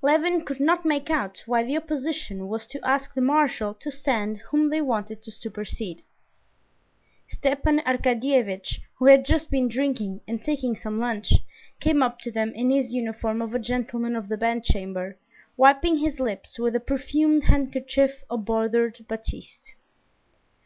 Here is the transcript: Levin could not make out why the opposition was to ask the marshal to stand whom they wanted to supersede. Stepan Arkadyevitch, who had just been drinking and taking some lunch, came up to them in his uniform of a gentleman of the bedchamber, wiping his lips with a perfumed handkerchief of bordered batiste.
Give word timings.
Levin 0.00 0.42
could 0.42 0.58
not 0.58 0.86
make 0.86 1.10
out 1.10 1.42
why 1.44 1.62
the 1.62 1.76
opposition 1.76 2.48
was 2.48 2.66
to 2.66 2.80
ask 2.82 3.12
the 3.12 3.20
marshal 3.20 3.74
to 3.74 3.90
stand 3.90 4.38
whom 4.48 4.70
they 4.70 4.80
wanted 4.80 5.22
to 5.22 5.30
supersede. 5.30 6.02
Stepan 7.28 7.80
Arkadyevitch, 7.80 8.80
who 8.94 9.04
had 9.04 9.22
just 9.26 9.50
been 9.50 9.68
drinking 9.68 10.22
and 10.26 10.42
taking 10.42 10.76
some 10.78 10.98
lunch, 10.98 11.34
came 11.78 12.02
up 12.02 12.18
to 12.20 12.30
them 12.32 12.54
in 12.54 12.70
his 12.70 12.94
uniform 12.94 13.42
of 13.42 13.52
a 13.52 13.58
gentleman 13.58 14.16
of 14.16 14.28
the 14.30 14.38
bedchamber, 14.38 15.18
wiping 15.58 15.98
his 15.98 16.18
lips 16.20 16.58
with 16.58 16.74
a 16.74 16.80
perfumed 16.80 17.44
handkerchief 17.44 18.22
of 18.30 18.46
bordered 18.46 19.04
batiste. 19.06 19.74